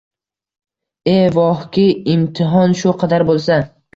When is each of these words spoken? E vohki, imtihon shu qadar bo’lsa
E 1.11 1.17
vohki, 1.35 1.85
imtihon 2.15 2.75
shu 2.83 2.97
qadar 3.05 3.29
bo’lsa 3.31 3.63